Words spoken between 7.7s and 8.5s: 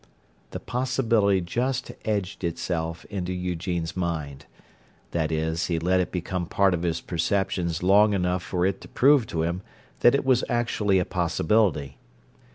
long enough